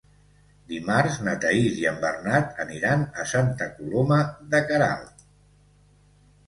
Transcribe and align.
Dimarts 0.69 1.19
na 1.27 1.35
Thaís 1.43 1.77
i 1.81 1.85
en 1.91 2.01
Bernat 2.05 2.57
aniran 2.65 3.05
a 3.23 3.27
Santa 3.35 3.69
Coloma 3.77 4.21
de 4.55 4.67
Queralt. 4.73 5.27